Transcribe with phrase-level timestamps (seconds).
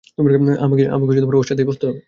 [0.65, 0.83] আমাকে
[1.33, 1.99] ওর সাথে বসতেই হবে!